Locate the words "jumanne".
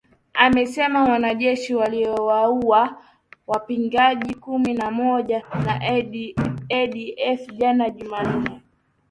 7.89-8.61